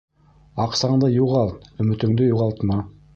[0.63, 2.79] Аҡсаңды юғалт, өмөтөңдө юғалтма.